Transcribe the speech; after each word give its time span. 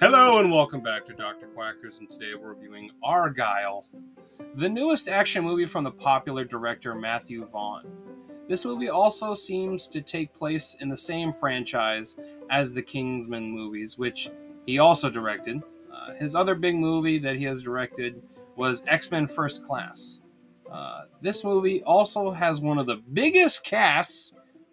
Hello 0.00 0.38
and 0.38 0.50
welcome 0.50 0.80
back 0.80 1.04
to 1.04 1.12
Dr. 1.12 1.46
Quackers, 1.48 1.98
and 1.98 2.08
today 2.08 2.32
we're 2.34 2.54
reviewing 2.54 2.90
Argylle, 3.04 3.84
the 4.54 4.66
newest 4.66 5.08
action 5.08 5.44
movie 5.44 5.66
from 5.66 5.84
the 5.84 5.90
popular 5.90 6.42
director 6.42 6.94
Matthew 6.94 7.44
Vaughn. 7.44 7.84
This 8.48 8.64
movie 8.64 8.88
also 8.88 9.34
seems 9.34 9.88
to 9.88 10.00
take 10.00 10.32
place 10.32 10.74
in 10.80 10.88
the 10.88 10.96
same 10.96 11.34
franchise 11.34 12.16
as 12.48 12.72
the 12.72 12.80
Kingsman 12.80 13.50
movies, 13.50 13.98
which 13.98 14.30
he 14.64 14.78
also 14.78 15.10
directed. 15.10 15.62
Uh, 15.92 16.14
his 16.14 16.34
other 16.34 16.54
big 16.54 16.76
movie 16.76 17.18
that 17.18 17.36
he 17.36 17.44
has 17.44 17.62
directed 17.62 18.22
was 18.56 18.82
X 18.86 19.10
Men 19.10 19.26
First 19.26 19.66
Class. 19.66 20.20
Uh, 20.72 21.02
this 21.20 21.44
movie 21.44 21.82
also 21.82 22.30
has 22.30 22.62
one 22.62 22.78
of 22.78 22.86
the 22.86 23.02
biggest 23.12 23.66
casts 23.66 24.32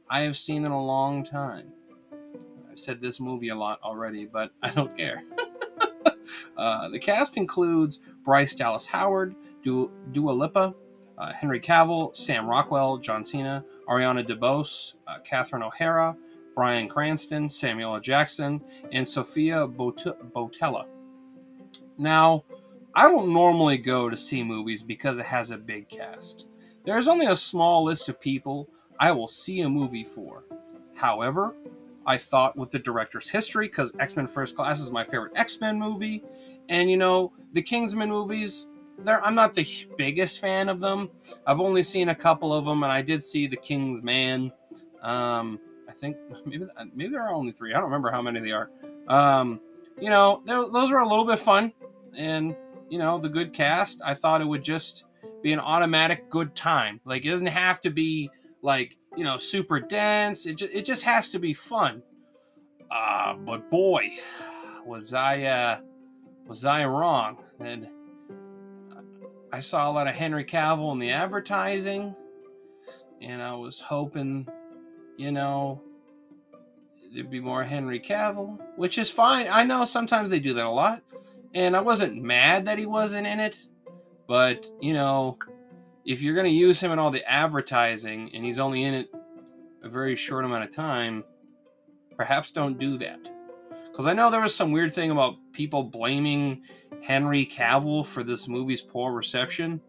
I 0.10 0.22
have 0.22 0.38
seen 0.38 0.64
in 0.64 0.72
a 0.72 0.86
long 0.86 1.22
time. 1.22 1.74
I've 2.78 2.82
said 2.82 3.02
this 3.02 3.20
movie 3.20 3.50
a 3.50 3.56
lot 3.56 3.80
already, 3.82 4.28
but 4.28 4.52
I 4.62 4.70
don't 4.70 4.96
care. 4.96 5.24
uh, 6.58 6.90
the 6.90 7.00
cast 7.00 7.36
includes 7.36 8.02
Bryce 8.24 8.54
Dallas 8.54 8.86
Howard, 8.86 9.36
du- 9.64 9.90
Dua 10.12 10.30
Lipa, 10.30 10.76
uh, 11.18 11.34
Henry 11.34 11.60
Cavill, 11.60 12.16
Sam 12.16 12.46
Rockwell, 12.46 13.00
John 13.00 13.24
Cena, 13.24 13.66
Ariana 13.90 14.24
DeBose, 14.24 14.94
uh, 15.08 15.18
Catherine 15.24 15.64
O'Hara, 15.64 16.16
Bryan 16.54 16.88
Cranston, 16.88 17.50
Samuel 17.50 17.96
L. 17.96 18.00
Jackson, 18.00 18.62
and 18.92 19.08
Sofia 19.08 19.66
Bot- 19.66 20.22
Boutella. 20.36 20.86
Now, 21.98 22.44
I 22.94 23.08
don't 23.08 23.34
normally 23.34 23.80
go 23.80 24.08
to 24.08 24.16
see 24.16 24.44
movies 24.44 24.84
because 24.84 25.18
it 25.18 25.26
has 25.26 25.50
a 25.50 25.58
big 25.58 25.90
cast. 25.90 26.46
There's 26.86 27.08
only 27.08 27.26
a 27.26 27.36
small 27.36 27.86
list 27.86 28.08
of 28.08 28.22
people 28.22 28.70
I 29.00 29.14
will 29.14 29.28
see 29.28 29.62
a 29.62 29.70
movie 29.70 30.04
for. 30.04 30.44
However, 30.96 31.56
I 32.08 32.18
thought 32.18 32.58
with 32.58 32.72
the 32.72 32.80
director's 32.80 33.30
history, 33.30 33.68
because 33.68 33.92
X 34.00 34.16
Men 34.16 34.26
First 34.28 34.56
Class 34.56 34.80
is 34.80 34.92
my 34.92 35.04
favorite 35.04 35.34
X 35.36 35.60
Men 35.60 35.78
movie, 35.78 36.24
and 36.70 36.90
you 36.90 36.98
know, 36.98 37.34
the 37.54 37.62
Kingsman 37.62 38.10
movies, 38.10 38.66
I'm 39.06 39.36
not 39.36 39.54
the 39.54 39.68
biggest 39.98 40.40
fan 40.40 40.70
of 40.70 40.80
them. 40.80 41.10
I've 41.46 41.60
only 41.60 41.84
seen 41.84 42.10
a 42.10 42.16
couple 42.16 42.54
of 42.54 42.66
them, 42.66 42.84
and 42.84 42.92
I 42.92 43.02
did 43.02 43.22
see 43.22 43.46
The 43.46 43.58
King's 43.58 44.02
Man. 44.02 44.52
Um, 45.02 45.60
I 45.88 45.92
think 45.92 46.18
maybe 46.46 46.66
maybe 46.96 47.12
there 47.12 47.22
are 47.22 47.34
only 47.34 47.52
three. 47.52 47.74
I 47.74 47.76
don't 47.76 47.86
remember 47.86 48.10
how 48.10 48.22
many 48.22 48.40
they 48.40 48.52
are. 48.52 48.70
Um, 49.08 49.60
you 50.00 50.10
know, 50.10 50.42
those 50.46 50.92
were 50.92 51.00
a 51.00 51.08
little 51.08 51.26
bit 51.26 51.40
fun, 51.40 51.74
and 52.16 52.56
you 52.90 52.98
know, 53.00 53.20
the 53.20 53.30
good 53.30 53.54
cast. 53.54 54.02
I 54.04 54.14
thought 54.14 54.42
it 54.42 54.48
would 54.48 54.64
just 54.64 55.04
be 55.44 55.52
an 55.52 55.60
automatic 55.60 56.30
good 56.30 56.56
time. 56.56 57.00
Like 57.06 57.26
it 57.26 57.30
doesn't 57.30 57.48
have 57.48 57.82
to 57.82 57.90
be 57.90 58.30
like 58.62 58.98
you 59.16 59.24
know 59.24 59.38
super 59.38 59.80
dense. 59.80 60.46
It 60.46 60.58
just, 60.58 60.74
it 60.74 60.86
just 60.86 61.04
has 61.04 61.30
to 61.30 61.40
be 61.40 61.54
fun. 61.54 62.04
Uh, 62.90 63.36
but 63.36 63.70
boy, 63.70 64.12
was 64.86 65.14
I 65.14 65.44
uh, 65.44 65.80
was 66.48 66.66
I 66.66 66.86
wrong? 66.86 67.44
And 67.60 67.90
I 69.52 69.60
saw 69.60 69.90
a 69.90 69.92
lot 69.92 70.08
of 70.08 70.16
Henry 70.16 70.46
Cavill 70.46 70.92
in 70.94 71.00
the 71.00 71.12
advertising, 71.12 72.16
and 73.22 73.42
I 73.42 73.54
was 73.54 73.80
hoping, 73.80 74.48
you 75.18 75.32
know, 75.32 75.82
there'd 77.14 77.30
be 77.30 77.40
more 77.40 77.64
Henry 77.64 78.00
Cavill, 78.00 78.60
which 78.76 78.98
is 78.98 79.10
fine. 79.10 79.48
I 79.50 79.64
know 79.64 79.86
sometimes 79.86 80.30
they 80.30 80.40
do 80.40 80.54
that 80.54 80.66
a 80.66 80.70
lot, 80.70 81.02
and 81.54 81.76
I 81.76 81.82
wasn't 81.82 82.22
mad 82.22 82.66
that 82.66 82.78
he 82.78 82.86
wasn't 82.86 83.28
in 83.28 83.40
it, 83.40 83.58
but 84.28 84.70
you 84.82 84.94
know, 84.94 85.38
if 86.08 86.24
you're 86.24 86.34
going 86.34 86.46
to 86.46 86.50
use 86.50 86.80
him 86.80 86.94
in 86.94 87.00
all 87.00 87.12
the 87.12 87.30
advertising 87.30 88.32
and 88.34 88.44
he's 88.44 88.60
only 88.60 88.84
in 88.84 88.94
it 88.94 89.10
a 89.84 89.90
very 89.90 90.16
short 90.16 90.46
amount 90.46 90.64
of 90.64 90.72
time, 90.72 91.24
perhaps 92.16 92.50
don't 92.50 92.80
do 92.80 92.98
that. 92.98 93.30
Because 93.86 94.08
I 94.08 94.14
know 94.14 94.32
there 94.32 94.40
was 94.40 94.56
some 94.56 94.72
weird 94.72 94.94
thing 94.94 95.12
about 95.12 95.36
people 95.52 95.84
blaming 95.84 96.62
Henry 97.04 97.46
Cavill 97.46 98.06
for 98.06 98.24
this 98.24 98.48
movie's 98.48 98.82
poor 98.82 99.12
reception. 99.12 99.82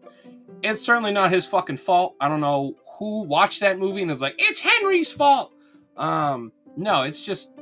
It's 0.61 0.81
certainly 0.81 1.11
not 1.11 1.31
his 1.31 1.47
fucking 1.47 1.77
fault. 1.77 2.15
I 2.19 2.27
don't 2.27 2.41
know 2.41 2.75
who 2.97 3.23
watched 3.23 3.61
that 3.61 3.79
movie 3.79 4.01
and 4.01 4.11
is 4.11 4.21
like, 4.21 4.35
it's 4.37 4.59
Henry's 4.59 5.11
fault. 5.11 5.53
Um, 5.95 6.51
no, 6.75 7.03
it's 7.03 7.23
just, 7.23 7.53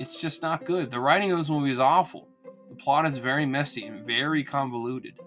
it's 0.00 0.16
just 0.16 0.40
not 0.40 0.64
good. 0.64 0.90
The 0.90 1.00
writing 1.00 1.30
of 1.30 1.38
this 1.38 1.50
movie 1.50 1.70
is 1.70 1.80
awful. 1.80 2.26
The 2.70 2.76
plot 2.76 3.06
is 3.06 3.18
very 3.18 3.44
messy 3.44 3.84
and 3.84 4.06
very 4.06 4.42
convoluted. 4.42 5.20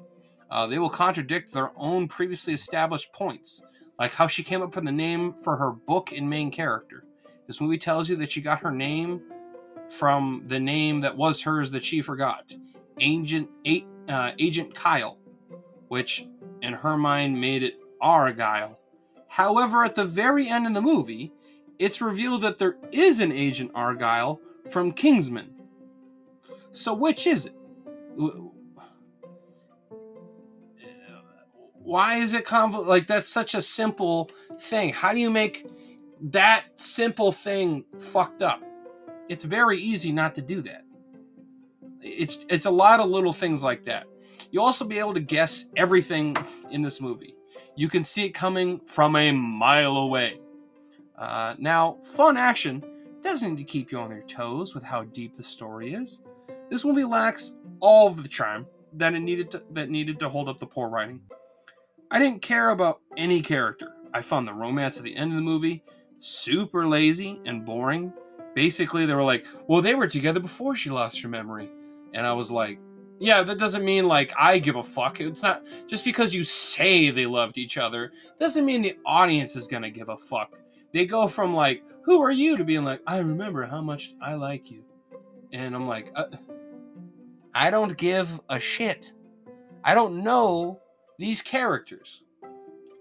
Uh, 0.52 0.68
they 0.68 0.78
will 0.78 0.90
contradict 0.90 1.54
their 1.54 1.72
own 1.78 2.08
previously 2.08 2.54
established 2.54 3.14
points, 3.14 3.64
like 3.98 4.12
how 4.12 4.28
she 4.28 4.44
came 4.44 4.62
up 4.62 4.76
with 4.76 4.84
the 4.84 4.92
name 4.92 5.34
for 5.34 5.56
her 5.56 5.72
book 5.72 6.12
and 6.12 6.30
main 6.30 6.52
character. 6.52 7.06
This 7.48 7.62
movie 7.62 7.78
tells 7.78 8.10
you 8.10 8.18
that 8.18 8.32
she 8.32 8.42
got 8.42 8.60
her 8.60 8.72
name 8.72 9.22
from 9.90 10.44
the 10.48 10.60
name 10.60 11.00
that 11.02 11.16
was 11.16 11.42
hers 11.42 11.72
that 11.72 11.86
she 11.86 12.02
forgot, 12.02 12.54
Agent 13.00 13.50
uh, 14.10 14.32
Agent 14.40 14.76
Kyle, 14.76 15.18
which 15.88 16.28
in 16.62 16.74
her 16.74 16.98
mind 16.98 17.40
made 17.40 17.64
it 17.64 17.80
Argylle. 18.02 18.78
However, 19.28 19.86
at 19.86 19.96
the 19.96 20.06
very 20.06 20.48
end 20.48 20.68
of 20.68 20.74
the 20.74 20.82
movie, 20.82 21.32
it's 21.80 22.02
revealed 22.02 22.42
that 22.42 22.58
there 22.58 22.78
is 22.92 23.20
an 23.20 23.32
Agent 23.32 23.74
Argylle 23.74 24.40
from 24.70 24.92
Kingsman. 24.92 25.56
So 26.72 26.94
which 26.94 27.26
is 27.26 27.46
it? 27.46 27.56
Why 31.84 32.18
is 32.18 32.34
it 32.34 32.46
convoluted? 32.46 32.90
Like 32.90 33.08
that's 33.08 33.32
such 33.32 33.56
a 33.56 33.62
simple 33.62 34.30
thing. 34.60 34.94
How 34.94 35.14
do 35.14 35.20
you 35.20 35.30
make 35.30 35.68
that 36.22 36.66
simple 36.76 37.32
thing 37.32 37.86
fucked 37.98 38.42
up? 38.42 38.62
It's 39.30 39.44
very 39.44 39.78
easy 39.78 40.12
not 40.12 40.36
to 40.36 40.42
do 40.42 40.62
that. 40.62 40.84
It's 42.02 42.46
it's 42.50 42.66
a 42.66 42.72
lot 42.72 43.00
of 43.00 43.10
little 43.10 43.34
things 43.34 43.64
like 43.64 43.86
that. 43.86 44.06
You'll 44.52 44.66
also 44.66 44.86
be 44.86 45.00
able 45.00 45.14
to 45.14 45.20
guess 45.20 45.66
everything 45.78 46.36
in 46.70 46.82
this 46.82 47.00
movie. 47.02 47.36
You 47.76 47.88
can 47.90 48.04
see 48.04 48.26
it 48.26 48.32
coming 48.32 48.80
from 48.80 49.16
a 49.16 49.32
mile 49.32 49.98
away. 49.98 50.40
Uh, 51.18 51.56
now, 51.58 51.98
fun 52.04 52.38
action 52.38 52.84
doesn't 53.22 53.52
need 53.52 53.58
to 53.58 53.64
keep 53.64 53.92
you 53.92 54.00
on 54.00 54.10
your 54.10 54.24
toes 54.24 54.74
with 54.74 54.84
how 54.84 55.04
deep 55.04 55.36
the 55.36 55.44
story 55.44 55.94
is. 55.94 56.24
This 56.70 56.84
movie 56.84 57.04
lacks 57.04 57.54
all 57.80 58.08
of 58.08 58.24
the 58.24 58.30
charm 58.30 58.66
that 58.94 59.14
it 59.14 59.20
needed 59.20 59.52
to, 59.52 59.64
that 59.72 59.90
needed 59.90 60.20
to 60.20 60.30
hold 60.30 60.50
up 60.50 60.60
the 60.60 60.66
poor 60.66 60.90
writing. 60.90 61.22
I 62.12 62.20
didn't 62.20 62.42
care 62.42 62.70
about 62.70 63.00
any 63.16 63.42
character. 63.42 63.94
I 64.14 64.22
found 64.22 64.46
the 64.46 64.54
romance 64.54 64.98
at 64.98 65.04
the 65.04 65.16
end 65.16 65.32
of 65.32 65.38
the 65.38 65.42
movie 65.42 65.82
super 66.20 66.86
lazy 66.86 67.40
and 67.46 67.66
boring. 67.66 68.12
Basically, 68.54 69.06
they 69.06 69.14
were 69.14 69.24
like, 69.24 69.48
well, 69.68 69.82
they 69.82 69.96
were 69.96 70.08
together 70.08 70.42
before 70.42 70.76
she 70.76 70.90
lost 70.90 71.22
her 71.22 71.30
memory. 71.30 71.70
And 72.14 72.28
I 72.28 72.34
was 72.34 72.52
like, 72.52 72.80
yeah, 73.20 73.44
that 73.44 73.58
doesn't 73.58 73.86
mean 73.86 74.08
like 74.08 74.34
I 74.38 74.60
give 74.60 74.76
a 74.76 74.84
fuck. 74.84 75.22
It's 75.22 75.42
not 75.42 75.64
just 75.88 76.04
because 76.04 76.34
you 76.34 76.44
say 76.44 77.12
they 77.12 77.26
loved 77.26 77.58
each 77.58 77.78
other 77.78 78.12
doesn't 78.38 78.66
mean 78.66 78.82
the 78.82 78.98
audience 79.06 79.56
is 79.56 79.68
going 79.68 79.84
to 79.84 79.92
give 79.92 80.10
a 80.10 80.18
fuck. 80.18 80.60
They 80.92 81.06
go 81.06 81.28
from 81.28 81.54
like, 81.54 81.84
who 82.04 82.22
are 82.22 82.32
you 82.32 82.58
to 82.58 82.66
being 82.66 82.84
like, 82.84 83.02
I 83.08 83.20
remember 83.20 83.66
how 83.66 83.82
much 83.82 84.16
I 84.22 84.34
like 84.34 84.70
you. 84.70 84.84
And 85.54 85.74
I'm 85.74 85.88
like, 85.88 86.12
uh, 86.16 86.26
I 87.54 87.70
don't 87.70 87.96
give 87.96 88.42
a 88.50 88.60
shit. 88.60 89.14
I 89.84 89.96
don't 89.96 90.24
know 90.24 90.82
these 91.22 91.42
characters. 91.42 92.24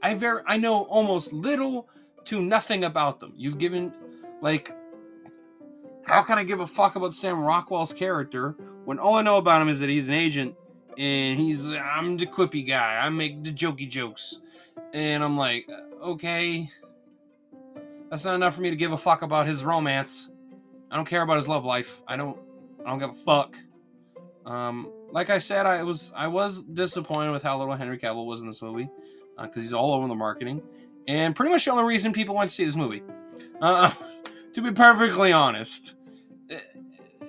I 0.03 0.14
very 0.14 0.42
I 0.47 0.58
know 0.58 0.82
almost 0.82 1.32
little 1.32 1.88
to 2.26 2.41
nothing 2.41 2.84
about 2.84 3.19
them. 3.19 3.32
You've 3.34 3.58
given 3.58 3.92
like 4.42 4.70
how 6.04 6.22
can 6.22 6.38
I 6.38 6.44
give 6.44 6.60
a 6.60 6.66
fuck 6.66 6.97
about 6.97 7.14
Sam 7.14 7.41
Rockwell's 7.41 7.92
character 7.92 8.50
when 8.84 8.98
all 8.98 9.14
I 9.14 9.22
know 9.22 9.38
about 9.38 9.62
him 9.62 9.69
is 9.69 9.80
that 9.80 9.88
he's 9.88 10.09
an 10.09 10.14
agent 10.14 10.54
and 10.98 11.38
he's 11.38 11.70
I'm 11.70 12.19
the 12.19 12.26
quippy 12.26 12.66
guy. 12.66 13.00
I 13.03 13.09
make 13.09 13.42
the 13.42 13.50
jokey 13.50 13.88
jokes. 13.88 14.41
And 14.92 15.22
I'm 15.25 15.36
like, 15.36 15.69
okay. 16.03 16.69
That's 18.10 18.25
not 18.25 18.34
enough 18.34 18.54
for 18.54 18.60
me 18.60 18.70
to 18.70 18.76
give 18.76 18.92
a 18.92 18.97
fuck 18.97 19.22
about 19.22 19.47
his 19.47 19.65
romance. 19.65 20.30
I 20.91 20.97
don't 20.97 21.09
care 21.09 21.22
about 21.22 21.36
his 21.36 21.48
love 21.48 21.65
life. 21.65 22.03
I 22.06 22.16
don't 22.16 22.39
I 22.84 22.91
don't 22.91 22.98
give 22.98 23.10
a 23.10 23.15
fuck. 23.15 23.56
Um 24.45 24.92
like 25.12 25.30
I 25.30 25.39
said, 25.39 25.66
I 25.66 25.83
was 25.83 26.12
I 26.15 26.28
was 26.28 26.62
disappointed 26.62 27.33
with 27.33 27.42
how 27.42 27.59
little 27.59 27.74
Henry 27.74 27.98
Cavill 27.98 28.27
was 28.27 28.41
in 28.41 28.47
this 28.47 28.62
movie 28.62 28.89
because 29.41 29.57
uh, 29.57 29.60
he's 29.60 29.72
all 29.72 29.92
over 29.92 30.07
the 30.09 30.15
marketing, 30.15 30.62
and 31.09 31.34
pretty 31.34 31.53
much 31.53 31.65
the 31.65 31.72
only 31.72 31.84
reason 31.84 32.12
people 32.12 32.34
went 32.34 32.51
to 32.51 32.54
see 32.54 32.65
this 32.65 32.77
movie. 32.77 33.03
Uh, 33.60 33.92
to 34.53 34.62
be 34.62 34.71
perfectly 34.71 35.33
honest, 35.33 35.95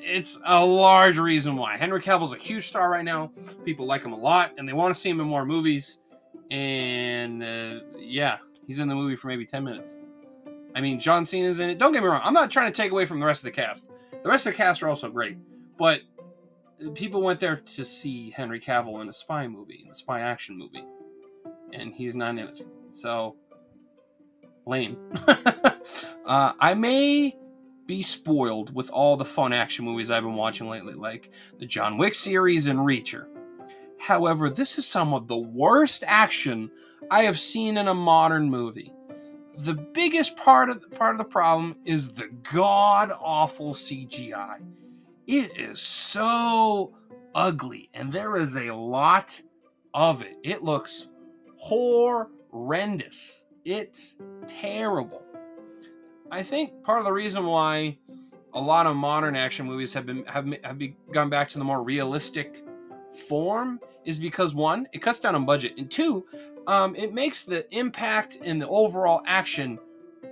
it's 0.04 0.40
a 0.46 0.66
large 0.66 1.18
reason 1.18 1.56
why 1.56 1.78
Henry 1.78 2.02
Cavill's 2.02 2.34
a 2.34 2.38
huge 2.38 2.68
star 2.68 2.90
right 2.90 3.06
now. 3.06 3.32
People 3.66 3.86
like 3.86 4.04
him 4.04 4.14
a 4.14 4.18
lot, 4.20 4.54
and 4.58 4.68
they 4.68 4.74
want 4.74 4.94
to 4.94 5.00
see 5.00 5.10
him 5.10 5.20
in 5.20 5.28
more 5.28 5.46
movies. 5.46 6.00
And 6.50 7.44
uh, 7.44 7.80
yeah, 7.98 8.38
he's 8.68 8.80
in 8.80 8.88
the 8.88 8.96
movie 8.96 9.16
for 9.16 9.28
maybe 9.28 9.46
ten 9.46 9.64
minutes. 9.64 9.98
I 10.76 10.82
mean, 10.82 11.00
John 11.00 11.26
Cena's 11.26 11.60
in 11.60 11.70
it. 11.70 11.78
Don't 11.78 11.92
get 11.92 12.02
me 12.02 12.08
wrong. 12.08 12.22
I'm 12.24 12.34
not 12.34 12.52
trying 12.52 12.72
to 12.72 12.76
take 12.76 12.92
away 12.92 13.06
from 13.06 13.20
the 13.20 13.26
rest 13.26 13.42
of 13.42 13.46
the 13.46 13.52
cast. 13.52 13.90
The 14.24 14.30
rest 14.30 14.46
of 14.46 14.54
the 14.54 14.58
cast 14.58 14.84
are 14.84 14.88
also 14.90 15.10
great, 15.10 15.38
but 15.78 16.02
people 16.94 17.22
went 17.22 17.40
there 17.40 17.56
to 17.56 17.86
see 17.86 18.30
Henry 18.32 18.60
Cavill 18.60 19.02
in 19.02 19.10
a 19.10 19.14
spy 19.14 19.48
movie, 19.48 19.82
in 19.84 19.90
a 19.90 19.94
spy 19.94 20.22
action 20.22 20.58
movie, 20.58 20.86
and 21.74 21.94
he's 21.94 22.16
not 22.16 22.32
in 22.32 22.40
it. 22.40 22.62
So 22.92 23.36
lame. 24.66 24.98
uh, 25.28 26.54
I 26.60 26.74
may 26.74 27.38
be 27.86 28.02
spoiled 28.02 28.74
with 28.74 28.90
all 28.90 29.18
the 29.18 29.26
fun 29.26 29.54
action 29.54 29.86
movies 29.86 30.12
I've 30.12 30.24
been 30.24 30.36
watching 30.36 30.70
lately, 30.70 30.94
like 30.94 31.32
the 31.60 31.66
John 31.66 31.98
Wick 31.98 32.14
series 32.14 32.68
and 32.68 32.80
Reacher. 32.80 33.28
However, 34.00 34.50
this 34.50 34.78
is 34.78 34.88
some 34.88 35.14
of 35.14 35.28
the 35.28 35.38
worst 35.38 36.04
action 36.08 36.72
I 37.10 37.24
have 37.24 37.38
seen 37.38 37.78
in 37.78 37.88
a 37.88 37.94
modern 37.94 38.50
movie. 38.50 38.94
The 39.58 39.74
biggest 39.74 40.38
part 40.38 40.70
of 40.70 40.82
the, 40.82 40.88
part 40.88 41.14
of 41.14 41.20
the 41.20 41.26
problem 41.26 41.76
is 41.86 42.10
the 42.10 42.30
god 42.52 43.12
awful 43.20 43.74
CGI. 43.74 44.60
It 45.32 45.58
is 45.58 45.80
so 45.80 46.94
ugly, 47.34 47.90
and 47.94 48.12
there 48.12 48.36
is 48.36 48.58
a 48.58 48.72
lot 48.72 49.42
of 49.94 50.22
it. 50.22 50.36
It 50.44 50.62
looks 50.62 51.08
horrendous. 51.56 53.46
It's 53.64 54.18
terrible. 54.46 55.22
I 56.32 56.44
think 56.44 56.84
part 56.84 57.00
of 57.00 57.06
the 57.06 57.14
reason 57.14 57.46
why 57.46 57.98
a 58.54 58.60
lot 58.60 58.86
of 58.88 58.98
modern 58.98 59.38
action 59.38 59.66
movies 59.66 59.94
have 59.94 60.06
been 60.06 60.26
have 60.26 60.54
have 60.66 60.82
gone 61.14 61.30
back 61.30 61.48
to 61.48 61.60
the 61.60 61.64
more 61.64 61.82
realistic 61.82 62.66
form 63.30 63.80
is 64.04 64.20
because 64.20 64.54
one, 64.54 64.86
it 64.92 65.00
cuts 65.00 65.22
down 65.22 65.36
on 65.36 65.46
budget, 65.46 65.76
and 65.78 65.90
two, 65.90 66.26
um, 66.68 66.94
it 66.94 67.14
makes 67.14 67.46
the 67.46 67.74
impact 67.74 68.38
and 68.44 68.62
the 68.62 68.68
overall 68.68 69.22
action 69.26 69.80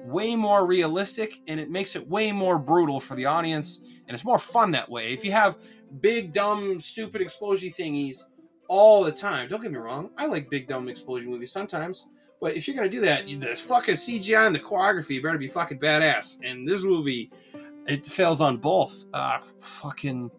way 0.06 0.36
more 0.36 0.66
realistic, 0.66 1.42
and 1.48 1.60
it 1.60 1.70
makes 1.70 1.96
it 1.96 2.08
way 2.08 2.32
more 2.32 2.58
brutal 2.58 3.00
for 3.00 3.16
the 3.16 3.26
audience, 3.26 3.80
and 3.80 4.16
it's 4.16 4.26
more 4.26 4.40
fun 4.40 4.72
that 4.72 4.90
way. 4.90 5.14
If 5.14 5.24
you 5.24 5.32
have 5.32 5.58
big, 6.02 6.34
dumb, 6.34 6.80
stupid 6.80 7.22
explosion 7.22 7.70
thingies 7.70 8.24
all 8.68 9.04
the 9.04 9.12
time, 9.12 9.50
don't 9.50 9.62
get 9.62 9.72
me 9.72 9.78
wrong, 9.78 10.10
I 10.18 10.26
like 10.26 10.50
big, 10.50 10.68
dumb 10.68 10.88
explosion 10.88 11.32
movies 11.32 11.52
sometimes. 11.52 12.08
But 12.42 12.56
if 12.56 12.68
you're 12.68 12.76
gonna 12.76 12.90
do 12.90 13.02
that, 13.02 13.26
the 13.28 13.56
fucking 13.56 13.96
CGI 13.96 14.48
and 14.48 14.56
the 14.56 14.60
choreography 14.60 15.22
better 15.22 15.38
be 15.38 15.48
fucking 15.48 15.80
badass. 15.80 16.40
And 16.44 16.68
this 16.68 16.84
movie, 16.84 17.32
it 17.86 18.06
fails 18.06 18.40
on 18.40 18.58
both. 18.58 19.06
Uh, 19.14 19.40
fucking 19.60 20.32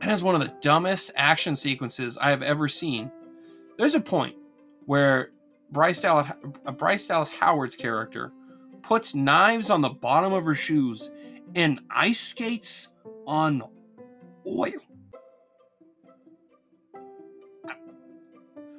it 0.00 0.08
has 0.08 0.22
one 0.22 0.34
of 0.34 0.40
the 0.40 0.54
dumbest 0.60 1.10
action 1.16 1.56
sequences 1.56 2.18
I 2.18 2.30
have 2.30 2.42
ever 2.42 2.68
seen. 2.68 3.10
There's 3.78 3.94
a 3.94 4.00
point 4.00 4.36
where 4.84 5.32
Bryce 5.70 6.00
Dallas, 6.00 6.30
Bryce 6.76 7.06
Dallas 7.06 7.30
Howard's 7.30 7.76
character 7.76 8.32
puts 8.86 9.14
knives 9.14 9.70
on 9.70 9.80
the 9.80 9.88
bottom 9.88 10.32
of 10.32 10.44
her 10.44 10.54
shoes 10.54 11.10
and 11.54 11.80
ice 11.90 12.20
skates 12.20 12.94
on 13.26 13.62
oil. 14.46 14.72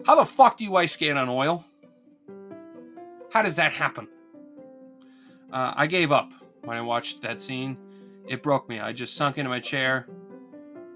How 0.06 0.16
the 0.16 0.26
fuck 0.26 0.58
do 0.58 0.64
you 0.64 0.76
ice 0.76 0.94
skate 0.94 1.18
on 1.18 1.28
oil? 1.28 1.66
How 3.32 3.42
does 3.42 3.58
that 3.58 3.74
happen? 3.74 4.08
Uh, 5.52 5.74
I 5.76 5.88
gave 5.88 6.12
up 6.12 6.32
when 6.64 6.78
I 6.78 6.82
watched 6.82 7.22
that 7.22 7.42
scene. 7.42 7.78
It 8.28 8.42
broke 8.42 8.70
me. 8.70 8.80
I 8.80 8.94
just 8.94 9.16
sunk 9.16 9.38
into 9.38 9.50
my 9.50 9.60
chair 9.60 10.08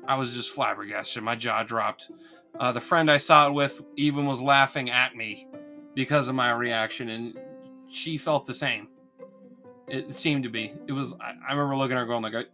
I 0.07 0.15
was 0.15 0.33
just 0.33 0.51
flabbergasted. 0.51 1.23
My 1.23 1.35
jaw 1.35 1.63
dropped. 1.63 2.11
Uh, 2.59 2.71
the 2.71 2.81
friend 2.81 3.09
I 3.09 3.17
saw 3.17 3.47
it 3.47 3.53
with 3.53 3.81
even 3.95 4.25
was 4.25 4.41
laughing 4.41 4.89
at 4.89 5.15
me 5.15 5.47
because 5.95 6.27
of 6.27 6.35
my 6.35 6.51
reaction, 6.51 7.09
and 7.09 7.39
she 7.89 8.17
felt 8.17 8.45
the 8.45 8.53
same. 8.53 8.87
It 9.91 10.15
seemed 10.15 10.43
to 10.43 10.49
be. 10.49 10.73
It 10.87 10.93
was. 10.93 11.13
I, 11.19 11.33
I 11.47 11.53
remember 11.53 11.75
looking 11.75 11.97
at 11.97 12.01
her 12.01 12.05
going 12.05 12.23
like, 12.23 12.49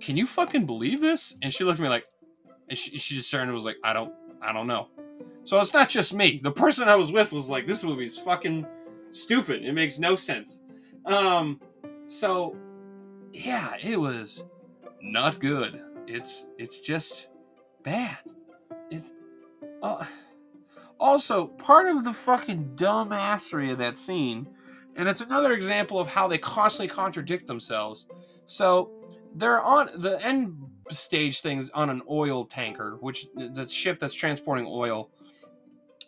"Can 0.00 0.16
you 0.16 0.26
fucking 0.26 0.66
believe 0.66 1.00
this?" 1.00 1.36
And 1.42 1.52
she 1.52 1.64
looked 1.64 1.80
at 1.80 1.82
me 1.82 1.88
like, 1.88 2.04
and 2.68 2.78
she, 2.78 2.98
she 2.98 3.16
just 3.16 3.30
turned 3.30 3.44
and 3.44 3.54
was 3.54 3.64
like, 3.64 3.76
"I 3.82 3.92
don't, 3.92 4.12
I 4.42 4.52
don't 4.52 4.66
know." 4.66 4.88
So 5.44 5.60
it's 5.60 5.72
not 5.72 5.88
just 5.88 6.12
me. 6.12 6.40
The 6.42 6.52
person 6.52 6.88
I 6.88 6.96
was 6.96 7.10
with 7.10 7.32
was 7.32 7.48
like, 7.48 7.66
"This 7.66 7.82
movie's 7.82 8.18
fucking 8.18 8.66
stupid. 9.10 9.64
It 9.64 9.72
makes 9.72 9.98
no 9.98 10.16
sense." 10.16 10.60
Um, 11.06 11.60
so 12.06 12.56
yeah, 13.32 13.74
it 13.82 13.98
was 13.98 14.44
not 15.00 15.40
good 15.40 15.82
it's 16.06 16.46
it's 16.58 16.80
just 16.80 17.28
bad. 17.82 18.18
It's 18.90 19.12
uh, 19.82 20.04
also 20.98 21.46
part 21.46 21.86
of 21.88 22.04
the 22.04 22.12
fucking 22.12 22.72
dumbassery 22.76 23.72
of 23.72 23.78
that 23.78 23.96
scene, 23.96 24.48
and 24.96 25.08
it's 25.08 25.20
another 25.20 25.52
example 25.52 25.98
of 25.98 26.08
how 26.08 26.28
they 26.28 26.38
constantly 26.38 26.92
contradict 26.92 27.46
themselves. 27.46 28.06
So 28.46 28.92
they're 29.34 29.60
on 29.60 29.90
the 29.94 30.24
end 30.24 30.56
stage 30.90 31.40
things 31.40 31.70
on 31.70 31.90
an 31.90 32.02
oil 32.10 32.44
tanker, 32.44 32.96
which 33.00 33.26
the 33.34 33.66
ship 33.68 33.98
that's 33.98 34.14
transporting 34.14 34.66
oil, 34.68 35.10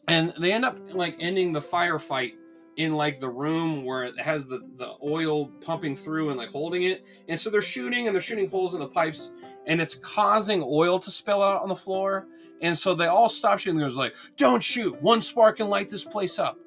and 0.07 0.33
they 0.39 0.53
end 0.53 0.65
up 0.65 0.79
like 0.95 1.17
ending 1.21 1.53
the 1.53 1.61
firefight 1.61 2.33
in 2.77 2.95
like 2.95 3.19
the 3.19 3.29
room 3.29 3.85
where 3.85 4.05
it 4.05 4.19
has 4.21 4.47
the 4.47 4.61
the 4.77 4.95
oil 5.03 5.47
pumping 5.47 5.97
through 5.97 6.31
and 6.31 6.39
like 6.39 6.49
holding 6.49 6.85
it 6.85 7.05
and 7.29 7.41
so 7.41 7.51
they're 7.51 7.61
shooting 7.61 8.07
and 8.07 8.15
they're 8.15 8.23
shooting 8.23 8.49
holes 8.49 8.73
in 8.73 8.79
the 8.79 8.87
pipes 8.87 9.33
and 9.69 9.81
it's 9.81 9.95
causing 9.95 10.63
oil 10.67 10.99
to 10.99 11.11
spill 11.11 11.43
out 11.43 11.63
on 11.63 11.69
the 11.69 11.77
floor. 11.77 12.27
And 12.61 12.77
so 12.77 12.95
they 12.95 13.07
all 13.07 13.29
stop 13.29 13.61
shooting. 13.61 13.79
There's 13.79 13.97
like, 13.97 14.15
don't 14.37 14.63
shoot. 14.63 15.01
One 15.01 15.21
spark 15.21 15.59
can 15.59 15.69
light 15.69 15.91
this 15.91 16.05
place 16.05 16.39
up. 16.39 16.59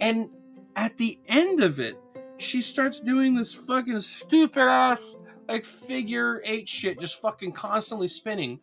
And 0.00 0.30
at 0.76 0.96
the 0.98 1.18
end 1.26 1.60
of 1.60 1.80
it, 1.80 1.98
she 2.38 2.60
starts 2.60 3.00
doing 3.00 3.34
this 3.34 3.52
fucking 3.52 4.00
stupid 4.00 4.60
ass 4.60 5.16
like 5.48 5.64
figure 5.64 6.42
eight 6.44 6.68
shit, 6.68 7.00
just 7.00 7.20
fucking 7.20 7.52
constantly 7.52 8.08
spinning 8.08 8.60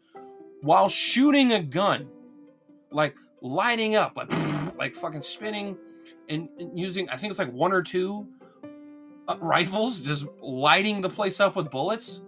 while 0.62 0.88
shooting 0.88 1.54
a 1.54 1.62
gun, 1.62 2.08
like 2.92 3.16
lighting 3.42 3.96
up, 3.96 4.16
like 4.16 4.32
like 4.78 4.94
fucking 4.94 5.22
spinning 5.22 5.78
and, 6.30 6.50
using. 6.76 7.10
I 7.10 7.18
think 7.18 7.32
it's 7.32 7.40
like 7.40 7.52
one 7.52 7.74
or 7.74 7.82
two 7.82 8.28
uh, 9.28 9.38
rifles, 9.40 10.00
just 10.00 10.28
lighting 10.42 11.02
the 11.02 11.10
place 11.10 11.40
up 11.40 11.56
with 11.56 11.70
bullets. 11.70 12.22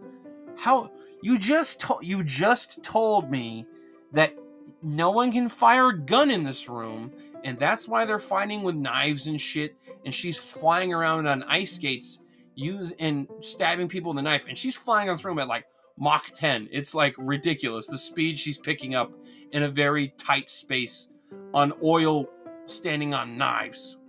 How 0.58 0.90
you 1.22 1.38
just 1.38 1.84
you 2.02 2.24
just 2.24 2.84
told 2.84 3.30
me 3.30 3.68
that 4.14 4.34
no 4.82 5.12
one 5.12 5.32
can 5.32 5.50
fire 5.50 5.90
a 5.90 5.98
gun 5.98 6.32
in 6.32 6.44
this 6.44 6.70
room, 6.70 7.12
and 7.46 7.60
that's 7.60 7.88
why 7.88 8.06
they're 8.06 8.18
fighting 8.18 8.64
with 8.64 8.76
knives 8.76 9.28
and 9.28 9.40
shit. 9.40 9.78
And 10.04 10.14
she's 10.14 10.36
flying 10.38 10.92
around 10.94 11.28
on 11.28 11.44
ice 11.44 11.76
skates, 11.76 12.24
use 12.56 12.92
and 13.00 13.28
stabbing 13.40 13.88
people 13.88 14.12
with 14.12 14.20
a 14.20 14.24
knife, 14.24 14.48
and 14.50 14.58
she's 14.58 14.76
flying 14.76 15.10
on 15.10 15.18
the 15.18 15.24
room 15.24 15.38
at 15.38 15.48
like 15.48 15.66
Mach 15.98 16.26
10. 16.34 16.68
It's 16.72 16.96
like 16.96 17.14
ridiculous 17.18 17.88
the 17.88 18.00
speed 18.00 18.40
she's 18.40 18.58
picking 18.58 18.96
up 18.96 19.14
in 19.52 19.64
a 19.64 19.70
very 19.70 20.10
tight 20.18 20.50
space 20.50 21.10
on 21.54 21.72
oil 21.84 22.28
standing 22.66 23.14
on 23.14 23.38
knives. 23.38 24.00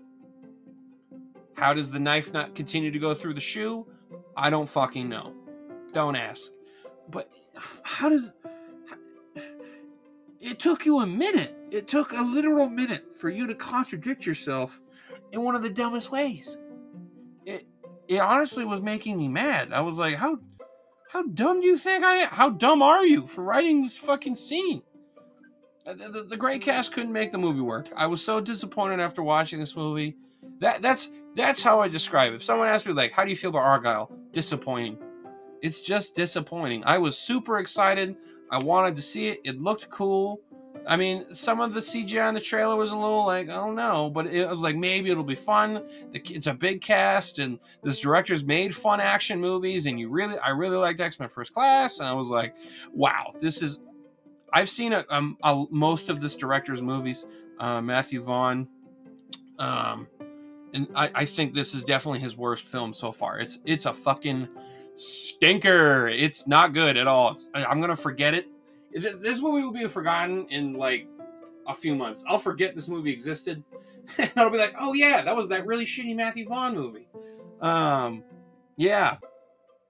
How 1.55 1.75
does 1.75 1.91
the 1.91 2.01
knife 2.01 2.33
not 2.33 2.55
continue 2.55 2.91
to 2.91 2.99
go 2.99 3.13
through 3.13 3.35
the 3.35 3.41
shoe? 3.41 3.87
I 4.35 4.49
don't 4.49 4.69
fucking 4.69 5.11
know. 5.11 5.35
Don't 5.93 6.17
ask. 6.17 6.53
But 7.11 7.31
how 7.85 8.09
does 8.09 8.31
it 10.47 10.59
took 10.59 10.87
you 10.87 11.01
a 11.01 11.07
minute? 11.07 11.55
It 11.71 11.89
took 11.89 12.13
a 12.13 12.23
literal 12.23 12.69
minute 12.69 13.15
for 13.19 13.29
you 13.29 13.47
to 13.47 13.55
contradict 13.55 14.25
yourself 14.25 14.81
in 15.33 15.43
one 15.43 15.55
of 15.55 15.63
the 15.63 15.71
dumbest 15.71 16.11
ways. 16.11 16.57
It 17.45 17.67
it 18.09 18.21
honestly 18.21 18.65
was 18.65 18.81
making 18.81 19.19
me 19.19 19.29
mad. 19.29 19.73
I 19.73 19.81
was 19.81 19.99
like, 19.99 20.15
how 20.15 20.39
how 21.11 21.25
dumb 21.25 21.61
do 21.61 21.67
you 21.67 21.77
think 21.77 22.05
I 22.05 22.17
am? 22.17 22.29
How 22.29 22.51
dumb 22.51 22.83
are 22.83 23.05
you 23.05 23.27
for 23.27 23.43
writing 23.43 23.83
this 23.83 23.97
fucking 23.97 24.37
scene? 24.37 24.83
Uh, 25.87 25.95
the, 25.95 26.09
the, 26.09 26.23
the 26.23 26.37
great 26.37 26.63
cast 26.63 26.93
couldn't 26.93 27.13
make 27.13 27.31
the 27.31 27.39
movie 27.39 27.61
work. 27.61 27.89
I 27.97 28.07
was 28.07 28.25
so 28.25 28.41
disappointed 28.41 29.01
after 29.01 29.23
watching 29.23 29.61
this 29.61 29.77
movie. 29.77 30.17
That 30.59 30.83
that's 30.83 31.11
that's 31.35 31.63
how 31.63 31.81
I 31.81 31.89
describe 31.89 32.33
it. 32.33 32.37
If 32.37 32.45
someone 32.45 32.69
asked 32.69 32.87
me 32.87 32.93
like, 32.93 33.13
"How 33.13 33.25
do 33.25 33.31
you 33.31 33.37
feel 33.37 33.51
about 33.51 33.83
Argylle? 33.83 34.11
Disappointing. 34.33 34.99
It's 35.63 35.81
just 35.81 36.15
disappointing. 36.15 36.83
I 36.85 36.99
was 36.99 37.19
super 37.19 37.59
excited. 37.59 38.17
I 38.51 38.59
wanted 38.59 38.97
to 38.97 39.03
see 39.03 39.29
it. 39.29 39.41
It 39.45 39.61
looked 39.61 39.91
cool. 39.91 40.41
I 40.87 40.97
mean, 40.97 41.35
some 41.35 41.61
of 41.61 41.75
the 41.75 41.81
CGI 41.81 42.29
in 42.29 42.35
the 42.35 42.41
trailer 42.41 42.77
was 42.77 42.93
a 42.93 42.97
little 42.97 43.27
like, 43.27 43.49
oh 43.49 43.73
no, 43.73 44.09
but 44.09 44.27
it 44.27 44.49
was 44.49 44.61
like 44.61 44.77
maybe 44.77 45.11
it'll 45.11 45.25
be 45.25 45.35
fun. 45.35 45.83
It's 46.13 46.47
a 46.47 46.55
big 46.55 46.81
cast, 46.81 47.41
and 47.41 47.59
this 47.83 47.99
director's 47.99 48.45
made 48.45 48.75
fun 48.75 49.01
action 49.01 49.41
movies, 49.41 49.87
and 49.87 49.99
you 49.99 50.09
really, 50.09 50.39
I 50.39 50.51
really 50.51 50.77
liked 50.77 51.01
X 51.01 51.19
Men 51.19 51.29
First 51.29 51.53
Class, 51.53 51.99
and 51.99 52.07
I 52.07 52.13
was 52.13 52.31
like, 52.31 52.55
wow, 52.93 53.35
this 53.41 53.63
is. 53.63 53.81
I've 54.53 54.69
seen 54.69 54.93
a, 54.93 55.05
um, 55.11 55.37
a, 55.43 55.65
most 55.71 56.09
of 56.09 56.21
this 56.21 56.37
director's 56.37 56.81
movies, 56.81 57.27
uh, 57.59 57.81
Matthew 57.81 58.23
Vaughn, 58.23 58.69
um, 59.59 60.07
and 60.73 60.87
I, 60.95 61.11
I 61.15 61.25
think 61.25 61.53
this 61.53 61.75
is 61.75 61.83
definitely 61.83 62.21
his 62.21 62.37
worst 62.37 62.65
film 62.65 62.95
so 62.95 63.11
far. 63.11 63.41
It's 63.41 63.59
it's 63.65 63.87
a 63.87 63.93
fucking 63.93 64.49
stinker. 64.97 66.09
It's 66.09 66.49
not 66.49 66.73
good 66.73 66.97
at 66.97 67.07
all. 67.07 67.33
It's, 67.33 67.49
I'm 67.55 67.81
gonna 67.81 67.97
forget 67.97 68.35
it. 68.35 68.49
This, 68.93 69.19
this 69.19 69.41
movie 69.41 69.63
will 69.63 69.73
be 69.73 69.87
forgotten 69.87 70.47
in 70.49 70.75
like 70.75 71.07
a 71.67 71.75
few 71.75 71.95
months. 71.95 72.25
I'll 72.27 72.39
forget 72.39 72.75
this 72.75 72.89
movie 72.89 73.13
existed, 73.13 73.63
and 74.19 74.31
I'll 74.37 74.51
be 74.51 74.59
like, 74.59 74.75
"Oh 74.81 74.95
yeah, 74.95 75.23
that 75.23 75.37
was 75.37 75.49
that 75.51 75.67
really 75.67 75.85
shitty 75.85 76.17
Matthew 76.17 76.47
Vaughn 76.47 76.75
movie." 76.75 77.09
Um, 77.61 78.25
yeah. 78.77 79.19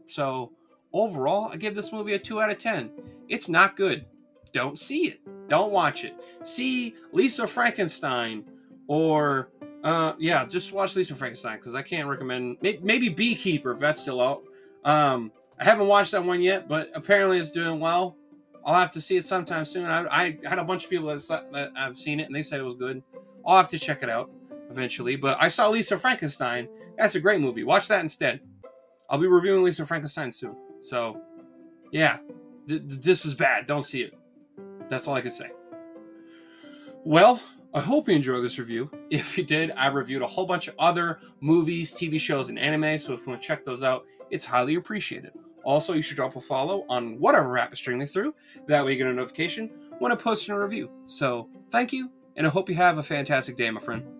So 0.04 0.52
overall, 0.92 1.50
I 1.52 1.56
give 1.56 1.75
this 1.75 1.92
movie 1.92 2.14
a 2.14 2.18
two 2.18 2.40
out 2.40 2.50
of 2.50 2.58
ten. 2.58 2.90
It's 3.28 3.48
not 3.48 3.76
good. 3.76 4.04
Don't 4.52 4.78
see 4.78 5.08
it. 5.08 5.20
Don't 5.48 5.72
watch 5.72 6.04
it. 6.04 6.14
See 6.42 6.94
Lisa 7.12 7.46
Frankenstein 7.46 8.44
or 8.88 9.50
uh, 9.84 10.14
yeah, 10.18 10.44
just 10.44 10.72
watch 10.72 10.96
Lisa 10.96 11.14
Frankenstein 11.14 11.58
because 11.58 11.75
I 11.75 11.82
can't 11.82 12.08
recommend. 12.08 12.56
Maybe 12.60 13.08
Beekeeper 13.08 13.70
if 13.72 13.78
that's 13.78 14.00
still 14.00 14.20
out. 14.20 14.42
Um, 14.86 15.32
I 15.58 15.64
haven't 15.64 15.88
watched 15.88 16.12
that 16.12 16.24
one 16.24 16.40
yet, 16.40 16.68
but 16.68 16.90
apparently 16.94 17.38
it's 17.38 17.50
doing 17.50 17.80
well. 17.80 18.16
I'll 18.64 18.78
have 18.78 18.92
to 18.92 19.00
see 19.00 19.16
it 19.16 19.24
sometime 19.24 19.64
soon. 19.64 19.86
I, 19.86 20.06
I 20.10 20.38
had 20.48 20.58
a 20.58 20.64
bunch 20.64 20.84
of 20.84 20.90
people 20.90 21.08
that, 21.08 21.52
that 21.52 21.72
I've 21.76 21.96
seen 21.96 22.20
it 22.20 22.24
and 22.24 22.34
they 22.34 22.42
said 22.42 22.60
it 22.60 22.64
was 22.64 22.74
good. 22.74 23.02
I'll 23.44 23.56
have 23.56 23.68
to 23.68 23.78
check 23.78 24.02
it 24.02 24.08
out 24.08 24.30
eventually. 24.70 25.16
But 25.16 25.36
I 25.40 25.48
saw 25.48 25.68
Lisa 25.68 25.96
Frankenstein. 25.98 26.68
That's 26.96 27.16
a 27.16 27.20
great 27.20 27.40
movie. 27.40 27.64
Watch 27.64 27.88
that 27.88 28.00
instead. 28.00 28.40
I'll 29.10 29.18
be 29.18 29.26
reviewing 29.26 29.64
Lisa 29.64 29.84
Frankenstein 29.84 30.32
soon. 30.32 30.56
So, 30.80 31.20
yeah, 31.92 32.18
th- 32.68 32.82
this 32.84 33.24
is 33.24 33.34
bad. 33.34 33.66
Don't 33.66 33.84
see 33.84 34.02
it. 34.02 34.14
That's 34.88 35.06
all 35.06 35.14
I 35.14 35.20
can 35.20 35.30
say. 35.30 35.50
Well, 37.04 37.40
I 37.76 37.80
hope 37.80 38.09
you 38.09 38.14
enjoyed 38.14 38.42
this 38.42 38.59
review. 38.59 38.90
If 39.11 39.37
you 39.37 39.45
did, 39.45 39.71
I 39.76 39.88
reviewed 39.88 40.23
a 40.23 40.26
whole 40.26 40.47
bunch 40.47 40.66
of 40.66 40.75
other 40.78 41.21
movies, 41.42 41.92
TV 41.92 42.18
shows, 42.18 42.49
and 42.49 42.59
anime. 42.59 42.99
So 42.99 43.12
if 43.12 43.21
you 43.21 43.33
want 43.33 43.42
to 43.42 43.47
check 43.47 43.66
those 43.66 43.83
out, 43.83 44.06
it's 44.30 44.47
highly 44.47 44.76
appreciated. 44.76 45.33
Also, 45.62 45.92
you 45.92 46.00
should 46.00 46.16
drop 46.16 46.37
a 46.37 46.40
follow 46.40 46.87
on 46.88 47.21
whatever 47.21 47.59
app 47.59 47.75
is 47.75 47.78
streaming 47.78 48.06
through. 48.06 48.35
That 48.66 48.83
way 48.83 48.92
you 48.92 48.97
get 48.97 49.09
a 49.09 49.12
notification 49.12 49.68
when 49.99 50.11
I 50.11 50.14
post 50.14 50.49
a 50.49 50.59
review. 50.59 50.90
So, 51.06 51.50
thank 51.71 51.92
you, 51.92 52.11
and 52.37 52.47
I 52.47 52.50
hope 52.50 52.71
you 52.71 52.76
have 52.76 52.97
a 52.97 53.02
fantastic 53.02 53.56
day, 53.56 53.71
my 53.71 53.80
friend. 53.80 54.15